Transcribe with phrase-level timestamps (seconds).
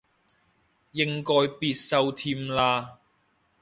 [0.93, 2.97] 應該必修添啦